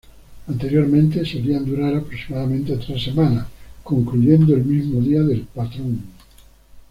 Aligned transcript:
Anteriormente, 0.47 1.23
solían 1.23 1.63
durar 1.63 1.93
aproximadamente 1.93 2.75
tres 2.77 3.03
semanas, 3.03 3.45
concluyendo 3.83 4.55
el 4.55 4.65
mismo 4.65 4.99
día 4.99 5.21
del 5.21 5.41
patrón. 5.41 6.01